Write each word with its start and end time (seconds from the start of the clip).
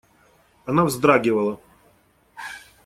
Она 0.65 0.83
вздрагивала. 0.83 1.59